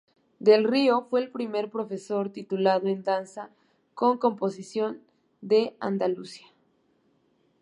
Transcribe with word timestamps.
Del 0.39 0.63
Río 0.63 1.03
fue 1.07 1.21
el 1.21 1.29
primer 1.29 1.69
profesor 1.69 2.31
titulado 2.31 2.87
en 2.87 3.03
Danza 3.03 3.51
con 3.93 4.17
oposición 4.23 4.99
de 5.41 5.75
Andalucía. 5.79 6.47